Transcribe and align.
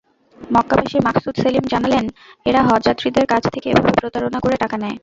মক্কাবাসী 0.49 0.97
মাকসুদ 1.07 1.35
সেলিম 1.41 1.65
জানালেন, 1.73 2.05
এরা 2.45 2.61
হজযাত্রীদের 2.69 3.25
কাছ 3.31 3.43
থেকে 3.53 3.67
এভাবে 3.71 3.91
প্রতারণা 3.99 4.39
করে 4.41 4.55
টাকা 4.63 4.75
নেয়। 4.77 4.97